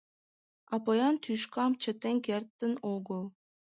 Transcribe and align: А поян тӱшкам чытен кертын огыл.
А 0.73 0.75
поян 0.83 1.15
тӱшкам 1.23 1.71
чытен 1.81 2.17
кертын 2.25 2.73
огыл. 2.93 3.23